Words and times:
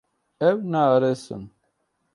Ew 0.49 0.57
naarêsin. 0.71 1.43